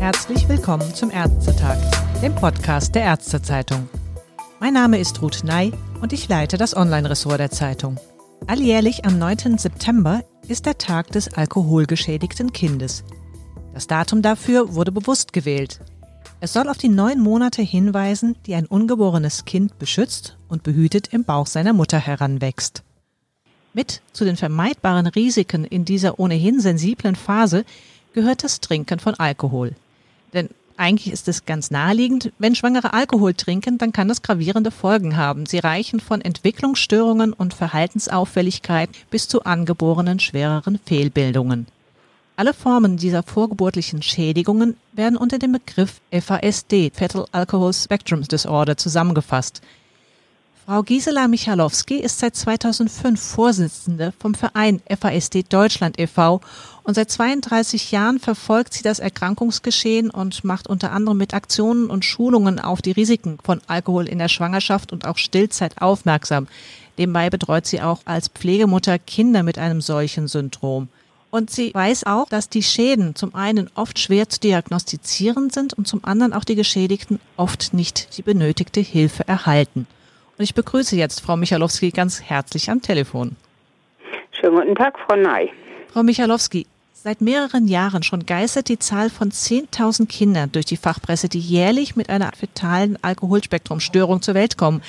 [0.00, 1.76] Herzlich willkommen zum Ärztetag,
[2.20, 3.88] dem Podcast der Ärztezeitung.
[4.58, 8.00] Mein Name ist Ruth Ney und ich leite das Online-Ressort der Zeitung.
[8.48, 9.58] Alljährlich am 9.
[9.58, 13.04] September ist der Tag des alkoholgeschädigten Kindes.
[13.72, 15.80] Das Datum dafür wurde bewusst gewählt.
[16.44, 21.24] Es soll auf die neun Monate hinweisen, die ein ungeborenes Kind beschützt und behütet im
[21.24, 22.82] Bauch seiner Mutter heranwächst.
[23.72, 27.64] Mit zu den vermeidbaren Risiken in dieser ohnehin sensiblen Phase
[28.12, 29.72] gehört das Trinken von Alkohol.
[30.34, 35.16] Denn eigentlich ist es ganz naheliegend, wenn Schwangere Alkohol trinken, dann kann das gravierende Folgen
[35.16, 35.46] haben.
[35.46, 41.68] Sie reichen von Entwicklungsstörungen und Verhaltensauffälligkeit bis zu angeborenen schwereren Fehlbildungen.
[42.36, 49.62] Alle Formen dieser vorgeburtlichen Schädigungen werden unter dem Begriff FASD, Fetal Alcohol Spectrum Disorder, zusammengefasst.
[50.66, 56.40] Frau Gisela Michalowski ist seit 2005 Vorsitzende vom Verein FASD Deutschland e.V.
[56.82, 62.04] und seit 32 Jahren verfolgt sie das Erkrankungsgeschehen und macht unter anderem mit Aktionen und
[62.04, 66.48] Schulungen auf die Risiken von Alkohol in der Schwangerschaft und auch Stillzeit aufmerksam.
[66.98, 70.88] Nebenbei betreut sie auch als Pflegemutter Kinder mit einem solchen Syndrom.
[71.34, 75.88] Und sie weiß auch, dass die Schäden zum einen oft schwer zu diagnostizieren sind und
[75.88, 79.88] zum anderen auch die Geschädigten oft nicht die benötigte Hilfe erhalten.
[80.38, 83.34] Und ich begrüße jetzt Frau Michalowski ganz herzlich am Telefon.
[84.30, 85.50] Schönen guten Tag, Frau Ney.
[85.88, 91.28] Frau Michalowski, seit mehreren Jahren schon geistert die Zahl von 10.000 Kindern durch die Fachpresse,
[91.28, 94.82] die jährlich mit einer fetalen Alkoholspektrumstörung zur Welt kommen.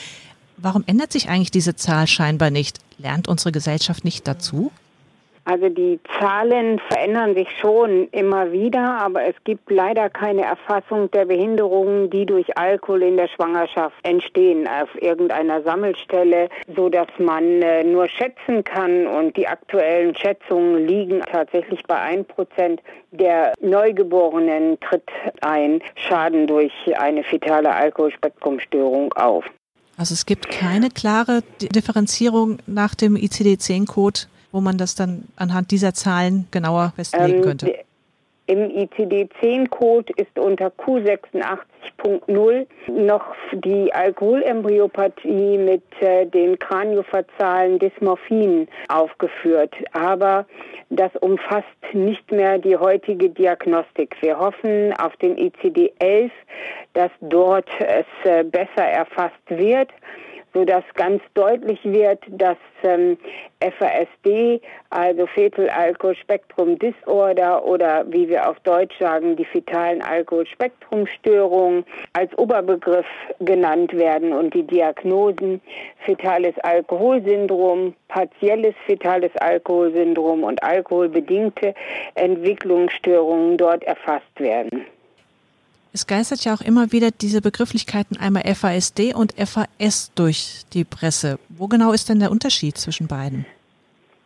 [0.57, 2.77] Warum ändert sich eigentlich diese Zahl scheinbar nicht?
[2.99, 4.71] Lernt unsere Gesellschaft nicht dazu?
[5.45, 11.25] Also die Zahlen verändern sich schon immer wieder, aber es gibt leider keine Erfassung der
[11.25, 17.83] Behinderungen, die durch Alkohol in der Schwangerschaft entstehen auf irgendeiner Sammelstelle, so dass man äh,
[17.83, 25.09] nur schätzen kann und die aktuellen Schätzungen liegen tatsächlich bei ein Prozent der Neugeborenen tritt
[25.41, 29.45] ein Schaden durch eine fetale Alkoholspektrumstörung auf.
[29.97, 34.21] Also es gibt keine klare Differenzierung nach dem ICD-10-Code
[34.55, 37.75] wo man das dann anhand dieser Zahlen genauer festlegen ähm, könnte?
[38.47, 49.75] Im ICD-10-Code ist unter Q86.0 noch die Alkoholembryopathie mit äh, den kraniophazalen Dysmorphien aufgeführt.
[49.91, 50.45] Aber
[50.89, 54.15] das umfasst nicht mehr die heutige Diagnostik.
[54.21, 56.31] Wir hoffen auf den ICD-11,
[56.93, 59.89] dass dort es äh, besser erfasst wird
[60.55, 63.17] sodass ganz deutlich wird, dass ähm,
[63.59, 71.83] FASD, also Fetal Alkohol Spektrum Disorder oder wie wir auf Deutsch sagen, die fetalen Alkoholspektrumstörungen
[72.13, 73.05] als Oberbegriff
[73.41, 75.61] genannt werden und die Diagnosen
[76.05, 81.73] fetales Alkoholsyndrom, partielles fetales Alkoholsyndrom und alkoholbedingte
[82.13, 84.84] Entwicklungsstörungen dort erfasst werden.
[85.95, 91.39] Es geistert ja auch immer wieder diese Begrifflichkeiten einmal FASD und FAS durch die Presse.
[91.47, 93.45] Wo genau ist denn der Unterschied zwischen beiden?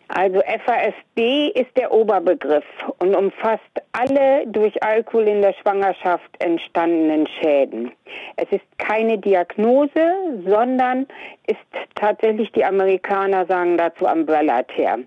[0.07, 2.66] Also FASD ist der Oberbegriff
[2.97, 7.91] und umfasst alle durch Alkohol in der Schwangerschaft entstandenen Schäden.
[8.38, 11.06] Es ist keine Diagnose, sondern
[11.46, 11.59] ist
[11.94, 15.06] tatsächlich, die Amerikaner sagen dazu Umbrella Term.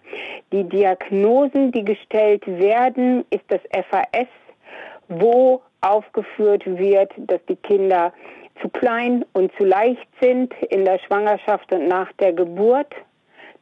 [0.52, 4.28] Die Diagnosen, die gestellt werden, ist das FAS,
[5.08, 8.12] wo aufgeführt wird, dass die Kinder
[8.60, 12.94] zu klein und zu leicht sind in der Schwangerschaft und nach der Geburt.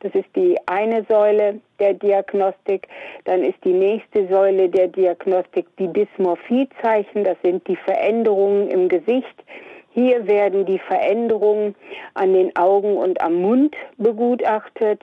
[0.01, 2.89] Das ist die eine Säule der Diagnostik.
[3.25, 7.25] Dann ist die nächste Säule der Diagnostik die Dysmorphiezeichen.
[7.25, 9.45] Das sind die Veränderungen im Gesicht.
[9.93, 11.75] Hier werden die Veränderungen
[12.15, 15.03] an den Augen und am Mund begutachtet.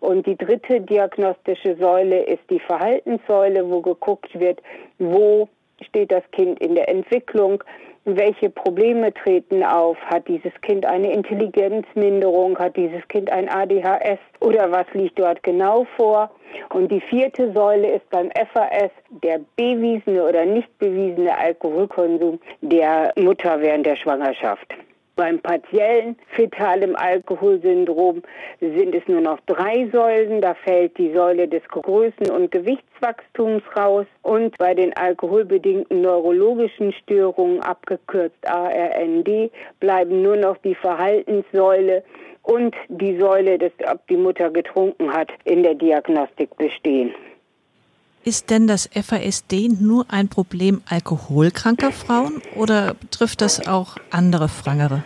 [0.00, 4.60] Und die dritte diagnostische Säule ist die Verhaltenssäule, wo geguckt wird,
[4.98, 5.48] wo
[5.84, 7.62] steht das Kind in der Entwicklung?
[8.04, 9.96] Welche Probleme treten auf?
[10.06, 12.58] Hat dieses Kind eine Intelligenzminderung?
[12.58, 14.18] Hat dieses Kind ein ADHS?
[14.40, 16.30] Oder was liegt dort genau vor?
[16.70, 18.90] Und die vierte Säule ist beim FAS
[19.22, 24.74] der bewiesene oder nicht bewiesene Alkoholkonsum der Mutter während der Schwangerschaft.
[25.14, 28.22] Beim partiellen fetalen Alkoholsyndrom
[28.60, 30.40] sind es nur noch drei Säulen.
[30.40, 34.06] Da fällt die Säule des Größen- und Gewichtswachstums raus.
[34.22, 39.50] Und bei den alkoholbedingten neurologischen Störungen, abgekürzt ARND,
[39.80, 42.02] bleiben nur noch die Verhaltenssäule
[42.42, 47.14] und die Säule, dass ob die Mutter getrunken hat, in der Diagnostik bestehen.
[48.24, 55.02] Ist denn das FASD nur ein Problem alkoholkranker Frauen oder betrifft das auch andere Schwangere?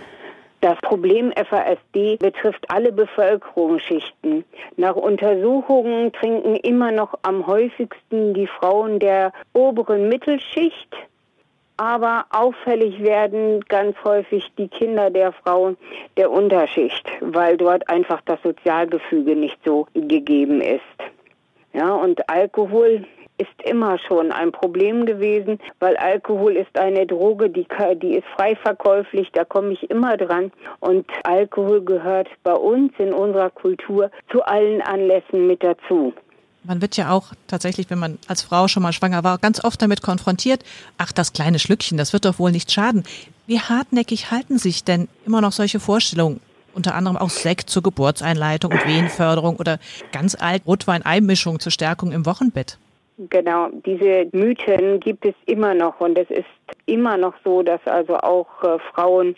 [0.60, 4.44] Das Problem FASD betrifft alle Bevölkerungsschichten.
[4.76, 10.94] Nach Untersuchungen trinken immer noch am häufigsten die Frauen der oberen Mittelschicht,
[11.78, 15.78] aber auffällig werden ganz häufig die Kinder der Frauen
[16.18, 21.15] der Unterschicht, weil dort einfach das Sozialgefüge nicht so gegeben ist.
[21.76, 23.04] Ja, und Alkohol
[23.36, 27.66] ist immer schon ein Problem gewesen, weil Alkohol ist eine Droge, die,
[28.02, 30.52] die ist frei verkäuflich, da komme ich immer dran.
[30.80, 36.14] Und Alkohol gehört bei uns in unserer Kultur zu allen Anlässen mit dazu.
[36.64, 39.82] Man wird ja auch tatsächlich, wenn man als Frau schon mal schwanger war, ganz oft
[39.82, 40.64] damit konfrontiert,
[40.96, 43.04] ach, das kleine Schlückchen, das wird doch wohl nicht schaden.
[43.46, 46.40] Wie hartnäckig halten sich denn immer noch solche Vorstellungen?
[46.76, 49.78] Unter anderem auch Sekt zur Geburtseinleitung und Wehenförderung oder
[50.12, 52.78] ganz alt Rotwein-Eimischung zur Stärkung im Wochenbett.
[53.30, 56.44] Genau, diese Mythen gibt es immer noch und es ist
[56.86, 59.36] immer noch so, dass also auch äh, Frauen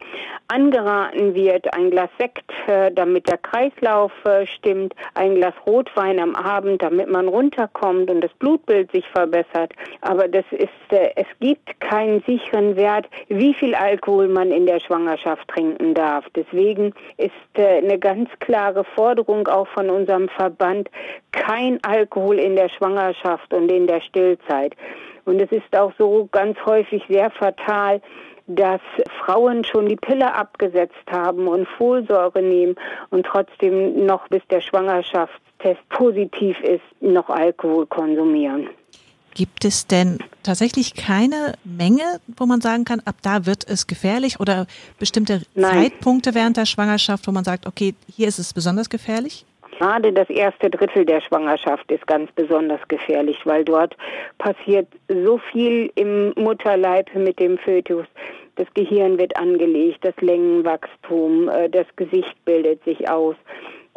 [0.48, 6.34] angeraten wird, ein Glas Sekt, äh, damit der Kreislauf äh, stimmt, ein Glas Rotwein am
[6.34, 9.72] Abend, damit man runterkommt und das Blutbild sich verbessert.
[10.00, 14.80] Aber das ist, äh, es gibt keinen sicheren Wert, wie viel Alkohol man in der
[14.80, 16.24] Schwangerschaft trinken darf.
[16.34, 20.90] Deswegen ist äh, eine ganz klare Forderung auch von unserem Verband,
[21.32, 24.74] kein Alkohol in der Schwangerschaft und in der Stillzeit.
[25.28, 28.00] Und es ist auch so ganz häufig sehr fatal,
[28.46, 28.80] dass
[29.22, 32.76] Frauen schon die Pille abgesetzt haben und Folsäure nehmen
[33.10, 38.70] und trotzdem noch bis der Schwangerschaftstest positiv ist, noch Alkohol konsumieren.
[39.34, 44.40] Gibt es denn tatsächlich keine Menge, wo man sagen kann, ab da wird es gefährlich
[44.40, 44.66] oder
[44.98, 45.90] bestimmte Nein.
[45.90, 49.44] Zeitpunkte während der Schwangerschaft, wo man sagt, okay, hier ist es besonders gefährlich?
[49.78, 53.96] Gerade das erste Drittel der Schwangerschaft ist ganz besonders gefährlich, weil dort
[54.38, 58.06] passiert so viel im Mutterleib mit dem Fötus.
[58.56, 63.36] Das Gehirn wird angelegt, das Längenwachstum, äh, das Gesicht bildet sich aus.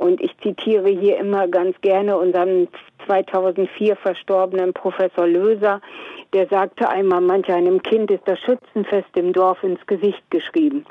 [0.02, 2.68] Und ich zitiere hier immer ganz gerne unseren
[3.06, 5.80] 2004 verstorbenen Professor Löser,
[6.34, 10.86] der sagte einmal, manch einem Kind ist das Schützenfest im Dorf ins Gesicht geschrieben.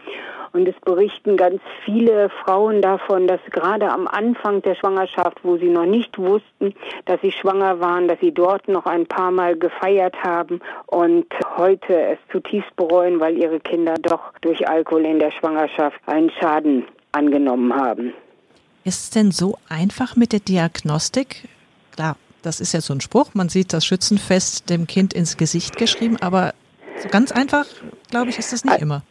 [0.53, 5.71] Und es berichten ganz viele Frauen davon, dass gerade am Anfang der Schwangerschaft, wo sie
[5.71, 6.75] noch nicht wussten,
[7.07, 12.01] dass sie schwanger waren, dass sie dort noch ein paar Mal gefeiert haben und heute
[12.01, 17.75] es zutiefst bereuen, weil ihre Kinder doch durch Alkohol in der Schwangerschaft einen Schaden angenommen
[17.75, 18.13] haben.
[18.85, 21.49] Ist es denn so einfach mit der Diagnostik?
[21.93, 25.77] Klar, das ist ja so ein Spruch, man sieht das Schützenfest dem Kind ins Gesicht
[25.77, 26.55] geschrieben, aber
[26.97, 27.67] so ganz einfach,
[28.11, 29.03] glaube ich, ist das nicht immer.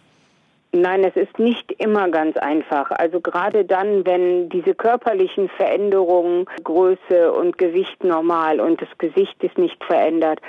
[0.71, 2.91] Nein, es ist nicht immer ganz einfach.
[2.91, 9.57] Also gerade dann, wenn diese körperlichen Veränderungen, Größe und Gewicht normal und das Gesicht ist
[9.57, 10.39] nicht verändert,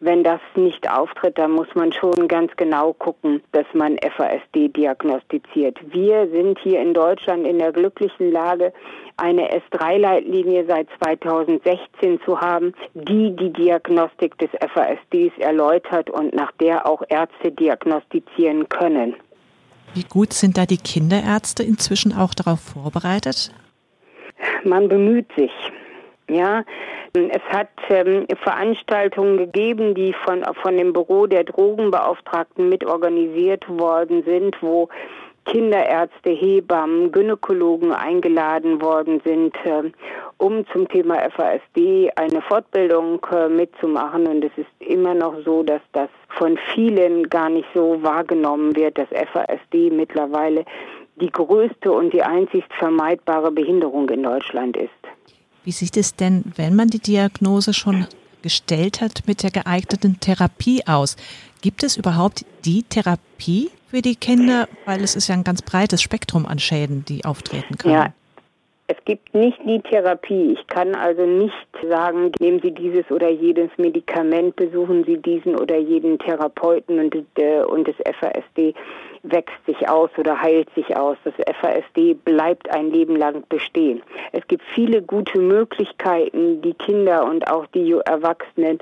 [0.00, 5.76] wenn das nicht auftritt, dann muss man schon ganz genau gucken, dass man FASD diagnostiziert.
[5.92, 8.72] Wir sind hier in Deutschland in der glücklichen Lage,
[9.16, 16.86] eine S3-Leitlinie seit 2016 zu haben, die die Diagnostik des FASDs erläutert und nach der
[16.86, 19.16] auch Ärzte diagnostizieren können.
[19.94, 23.52] Wie gut sind da die Kinderärzte inzwischen auch darauf vorbereitet?
[24.62, 25.50] Man bemüht sich.
[26.28, 26.62] Ja,
[27.14, 34.62] es hat ähm, Veranstaltungen gegeben, die von, von dem Büro der Drogenbeauftragten mitorganisiert worden sind,
[34.62, 34.90] wo
[35.48, 39.90] Kinderärzte, Hebammen, Gynäkologen eingeladen worden sind, äh,
[40.36, 44.26] um zum Thema FASD eine Fortbildung äh, mitzumachen.
[44.26, 48.98] Und es ist immer noch so, dass das von vielen gar nicht so wahrgenommen wird,
[48.98, 50.66] dass FASD mittlerweile
[51.16, 55.17] die größte und die einzigst vermeidbare Behinderung in Deutschland ist.
[55.68, 58.06] Wie sieht es denn, wenn man die Diagnose schon
[58.40, 61.16] gestellt hat, mit der geeigneten Therapie aus?
[61.60, 64.66] Gibt es überhaupt die Therapie für die Kinder?
[64.86, 67.92] Weil es ist ja ein ganz breites Spektrum an Schäden, die auftreten können.
[67.92, 68.14] Ja.
[68.90, 70.54] Es gibt nicht die Therapie.
[70.58, 71.52] Ich kann also nicht
[71.86, 77.62] sagen, nehmen Sie dieses oder jedes Medikament, besuchen Sie diesen oder jeden Therapeuten und, äh,
[77.64, 78.74] und das FASD
[79.24, 81.18] wächst sich aus oder heilt sich aus.
[81.24, 84.02] Das FASD bleibt ein Leben lang bestehen.
[84.32, 88.78] Es gibt viele gute Möglichkeiten, die Kinder und auch die Erwachsenen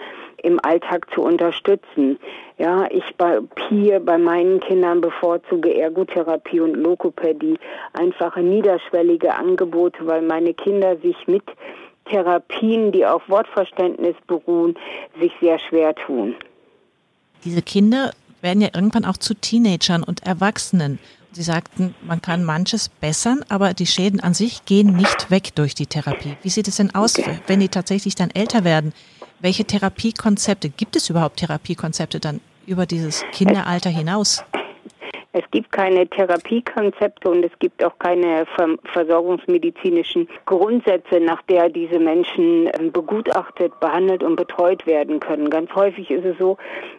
[0.47, 2.19] im Alltag zu unterstützen.
[2.57, 7.59] Ja, ich bei, hier bei meinen Kindern bevorzuge Ergotherapie und Lokopädie,
[7.93, 11.43] einfache niederschwellige Angebote, weil meine Kinder sich mit
[12.05, 14.77] Therapien, die auf Wortverständnis beruhen,
[15.21, 16.37] sich sehr schwer tun.
[17.45, 21.01] Diese Kinder werden ja irgendwann auch zu Teenagern und Erwachsenen.
[21.33, 25.75] Sie sagten, man kann manches bessern, aber die Schäden an sich gehen nicht weg durch
[25.75, 26.37] die Therapie.
[26.43, 27.15] Wie sieht es denn aus,
[27.49, 28.93] wenn die tatsächlich dann älter werden?
[29.41, 34.43] Welche Therapiekonzepte, gibt es überhaupt Therapiekonzepte dann über dieses Kinderalter hinaus?
[35.33, 38.47] Es gibt keine Therapiekonzepte und es gibt auch keine
[38.95, 45.51] versorgungsmedizinischen Grundsätze, nach der diese Menschen ähm, begutachtet, behandelt und betreut werden können.
[45.51, 46.57] Ganz häufig ist es so,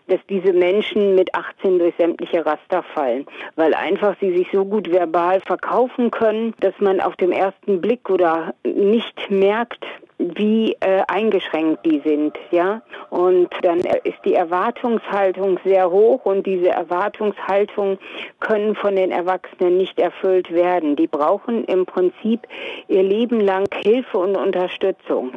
[0.08, 4.92] dass diese Menschen mit 18 durch sämtliche Raster fallen, weil einfach sie sich so gut
[4.92, 9.86] verbal verkaufen können, dass man auf dem ersten Blick oder nicht merkt,
[10.18, 12.82] wie äh, eingeschränkt die sind, ja.
[13.10, 18.00] Und dann ist die Erwartungshaltung sehr hoch und diese Erwartungshaltung
[18.40, 20.96] können von den Erwachsenen nicht erfüllt werden.
[20.96, 22.48] Die brauchen im Prinzip
[22.88, 25.34] ihr Leben lang Hilfe und Unterstützung.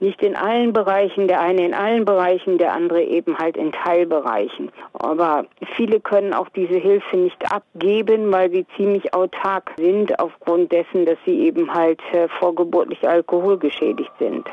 [0.00, 4.70] Nicht in allen Bereichen, der eine in allen Bereichen, der andere eben halt in Teilbereichen.
[4.92, 11.06] Aber viele können auch diese Hilfe nicht abgeben, weil sie ziemlich autark sind aufgrund dessen,
[11.06, 14.48] dass sie eben halt äh, vorgeburtlich alkoholgeschädigt sind.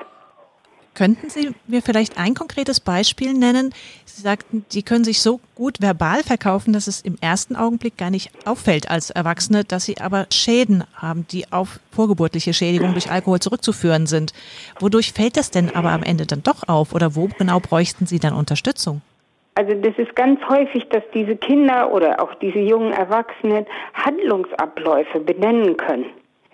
[0.94, 3.74] Könnten Sie mir vielleicht ein konkretes Beispiel nennen?
[4.04, 8.10] Sie sagten, die können sich so gut verbal verkaufen, dass es im ersten Augenblick gar
[8.10, 13.40] nicht auffällt als Erwachsene, dass sie aber Schäden haben, die auf vorgeburtliche Schädigung durch Alkohol
[13.40, 14.34] zurückzuführen sind.
[14.80, 18.20] Wodurch fällt das denn aber am Ende dann doch auf oder wo genau bräuchten Sie
[18.20, 19.02] dann Unterstützung?
[19.56, 25.78] Also das ist ganz häufig, dass diese Kinder oder auch diese jungen Erwachsenen Handlungsabläufe benennen
[25.78, 26.06] können.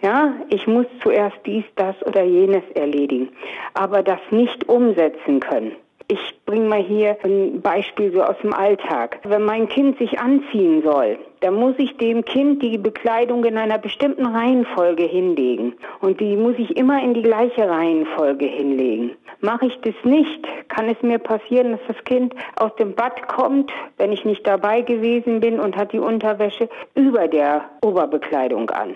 [0.01, 3.29] Ja, ich muss zuerst dies, das oder jenes erledigen,
[3.73, 5.71] aber das nicht umsetzen können.
[6.09, 9.19] Ich bringe mal hier ein Beispiel so aus dem Alltag.
[9.23, 13.77] Wenn mein Kind sich anziehen soll, dann muss ich dem Kind die Bekleidung in einer
[13.77, 15.73] bestimmten Reihenfolge hinlegen.
[15.99, 19.17] Und die muss ich immer in die gleiche Reihenfolge hinlegen.
[19.41, 23.73] Mache ich das nicht, kann es mir passieren, dass das Kind aus dem Bad kommt,
[23.97, 28.95] wenn ich nicht dabei gewesen bin und hat die Unterwäsche über der Oberbekleidung an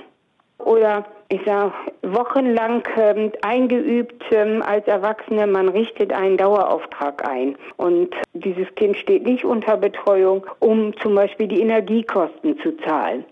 [0.66, 8.14] oder ich sage wochenlang ähm, eingeübt ähm, als Erwachsene, man richtet einen Dauerauftrag ein und
[8.34, 13.24] dieses Kind steht nicht unter Betreuung, um zum Beispiel die Energiekosten zu zahlen.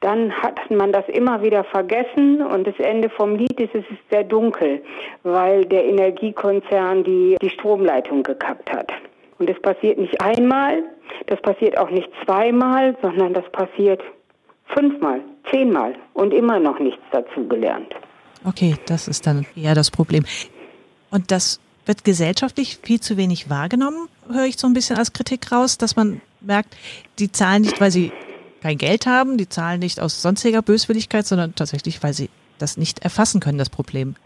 [0.00, 4.10] Dann hat man das immer wieder vergessen und das Ende vom Lied ist, es ist
[4.10, 4.82] sehr dunkel,
[5.22, 8.92] weil der Energiekonzern die, die Stromleitung gekappt hat.
[9.38, 10.82] Und das passiert nicht einmal,
[11.26, 14.02] das passiert auch nicht zweimal, sondern das passiert
[14.66, 17.94] fünfmal, zehnmal und immer noch nichts dazugelernt.
[18.44, 20.24] Okay, das ist dann eher das Problem.
[21.10, 25.52] Und das wird gesellschaftlich viel zu wenig wahrgenommen, höre ich so ein bisschen als Kritik
[25.52, 26.76] raus, dass man merkt,
[27.18, 28.12] die zahlen nicht, weil sie
[28.62, 33.00] kein Geld haben, die zahlen nicht aus sonstiger Böswilligkeit, sondern tatsächlich, weil sie das nicht
[33.00, 34.16] erfassen können, das Problem.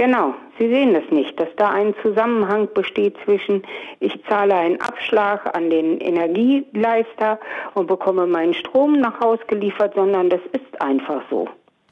[0.00, 3.62] Genau, Sie sehen es nicht, dass da ein Zusammenhang besteht zwischen,
[3.98, 7.38] ich zahle einen Abschlag an den Energieleister
[7.74, 11.50] und bekomme meinen Strom nach Haus geliefert, sondern das ist einfach so.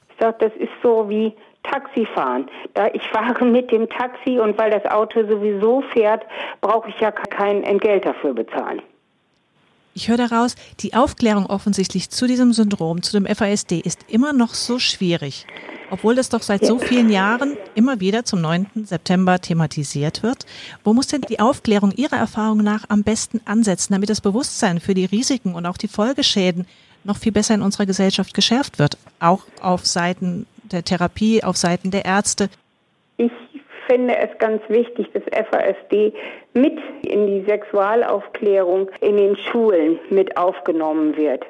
[0.08, 1.34] Ich sage, das ist so wie
[1.64, 2.48] Taxifahren.
[2.72, 6.24] Da ich fahre mit dem Taxi und weil das Auto sowieso fährt,
[6.62, 8.80] brauche ich ja kein Entgelt dafür bezahlen.
[9.98, 14.54] Ich höre daraus, die Aufklärung offensichtlich zu diesem Syndrom, zu dem FASD, ist immer noch
[14.54, 15.44] so schwierig
[15.90, 18.84] obwohl das doch seit so vielen Jahren immer wieder zum 9.
[18.84, 20.44] September thematisiert wird.
[20.84, 24.92] Wo muss denn die Aufklärung Ihrer Erfahrung nach am besten ansetzen, damit das Bewusstsein für
[24.92, 26.66] die Risiken und auch die Folgeschäden
[27.04, 28.98] noch viel besser in unserer Gesellschaft geschärft wird?
[29.18, 32.50] Auch auf Seiten der Therapie, auf Seiten der Ärzte.
[33.16, 33.32] Ich
[33.88, 36.12] finde es ganz wichtig, dass FASD
[36.54, 41.44] mit in die Sexualaufklärung in den Schulen mit aufgenommen wird.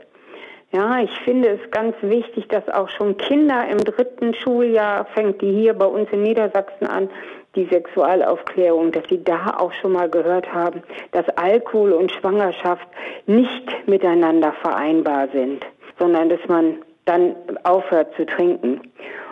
[0.70, 5.50] Ja, ich finde es ganz wichtig, dass auch schon Kinder im dritten Schuljahr fängt die
[5.50, 7.08] hier bei uns in Niedersachsen an,
[7.54, 12.86] die Sexualaufklärung, dass sie da auch schon mal gehört haben, dass Alkohol und Schwangerschaft
[13.26, 15.64] nicht miteinander vereinbar sind,
[15.98, 18.82] sondern dass man dann aufhört zu trinken.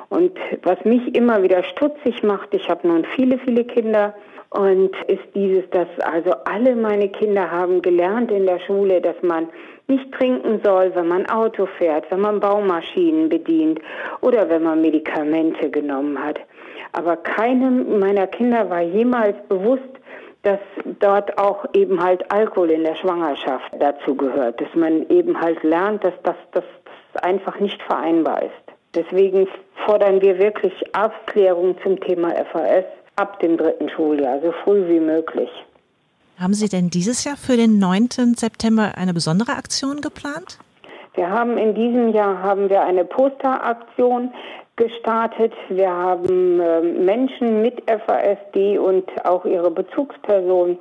[0.09, 0.33] Und
[0.63, 4.15] was mich immer wieder stutzig macht, ich habe nun viele, viele Kinder,
[4.51, 9.49] und ist dieses, dass also alle meine Kinder haben gelernt in der Schule, dass man
[9.89, 13.81] nicht trinken soll, wenn man Auto fährt, wenn man Baumaschinen bedient
[14.21, 16.39] oder wenn man Medikamente genommen hat.
[16.93, 19.83] Aber keinem meiner Kinder war jemals bewusst,
[20.43, 20.61] dass
[21.01, 26.05] dort auch eben halt Alkohol in der Schwangerschaft dazu gehört, dass man eben halt lernt,
[26.05, 26.65] dass das, das,
[27.13, 28.76] das einfach nicht vereinbar ist.
[28.97, 29.47] Deswegen
[29.85, 32.85] fordern wir wirklich Aufklärung zum Thema FAS
[33.17, 35.51] ab dem dritten Schuljahr, so früh wie möglich.
[36.39, 38.09] Haben Sie denn dieses Jahr für den 9.
[38.37, 40.59] September eine besondere Aktion geplant?
[41.15, 44.33] Wir haben in diesem Jahr haben wir eine Posteraktion
[44.77, 45.55] gestartet.
[45.71, 50.79] Wir haben äh, Menschen mit FASD und auch ihre Bezugspersonen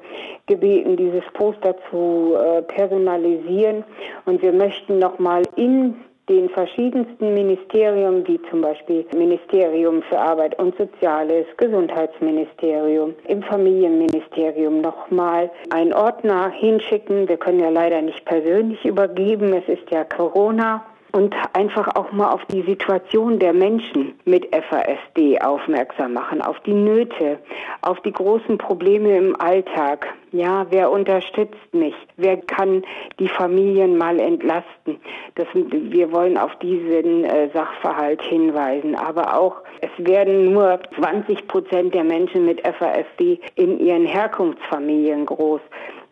[0.48, 3.86] gebeten, dieses Poster zu äh, personalisieren.
[4.26, 5.96] Und wir möchten nochmal in
[6.30, 15.52] den verschiedensten Ministerien, wie zum Beispiel Ministerium für Arbeit und Soziales, Gesundheitsministerium, im Familienministerium nochmal
[15.70, 17.28] einen Ordner hinschicken.
[17.28, 20.84] Wir können ja leider nicht persönlich übergeben, es ist ja Corona
[21.16, 26.74] und einfach auch mal auf die Situation der Menschen mit FASD aufmerksam machen, auf die
[26.74, 27.40] Nöte,
[27.80, 30.14] auf die großen Probleme im Alltag.
[30.34, 31.96] Ja, wer unterstützt mich?
[32.18, 32.84] Wer kann
[33.18, 35.00] die Familien mal entlasten?
[35.36, 38.96] Das, wir wollen auf diesen äh, Sachverhalt hinweisen.
[38.96, 45.62] Aber auch, es werden nur 20 Prozent der Menschen mit FASD in ihren Herkunftsfamilien groß.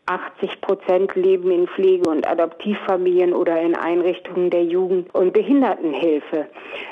[0.06, 6.48] 80 Prozent leben in Pflege- und Adoptivfamilien oder in Einrichtungen der Jugend- und Behindertenhilfe.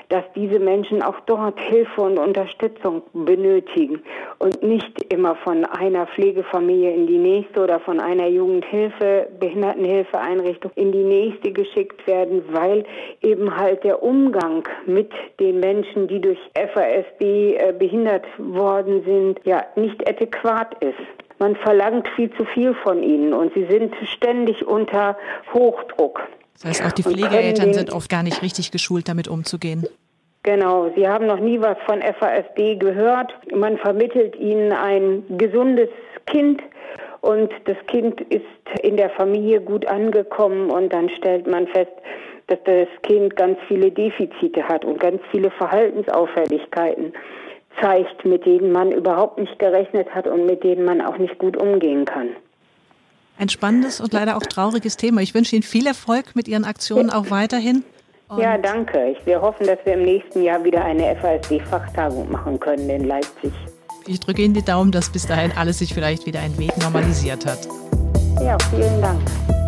[0.08, 4.01] Dass diese Menschen auch dort Hilfe und Unterstützung benötigen
[4.39, 10.94] und nicht immer von einer Pflegefamilie in die nächste oder von einer Jugendhilfe, Behindertenhilfeeinrichtung in
[10.94, 12.86] die nächste geschickt werden, weil
[13.22, 19.65] eben halt der Umgang mit den Menschen, die durch FASD äh, behindert worden sind, ja
[19.75, 25.17] nicht adäquat ist man verlangt viel zu viel von ihnen und sie sind ständig unter
[25.53, 26.21] Hochdruck.
[26.53, 29.88] Das heißt, auch die Pflegeeltern sind oft gar nicht richtig geschult, damit umzugehen.
[30.43, 33.33] Genau, sie haben noch nie was von FASD gehört.
[33.55, 35.89] Man vermittelt ihnen ein gesundes
[36.27, 36.62] Kind
[37.21, 38.45] und das Kind ist
[38.83, 41.91] in der Familie gut angekommen und dann stellt man fest,
[42.48, 47.13] dass das Kind ganz viele Defizite hat und ganz viele Verhaltensauffälligkeiten
[47.79, 51.57] zeigt, mit denen man überhaupt nicht gerechnet hat und mit denen man auch nicht gut
[51.57, 52.29] umgehen kann.
[53.37, 55.21] Ein spannendes und leider auch trauriges Thema.
[55.21, 57.83] Ich wünsche Ihnen viel Erfolg mit Ihren Aktionen auch weiterhin.
[58.37, 59.15] Ja, danke.
[59.25, 63.51] wir hoffen, dass wir im nächsten Jahr wieder eine FASD-Fachtagung machen können in Leipzig.
[64.07, 67.45] Ich drücke Ihnen die Daumen, dass bis dahin alles sich vielleicht wieder ein Weg normalisiert
[67.45, 67.67] hat.
[68.41, 69.61] Ja, vielen Dank.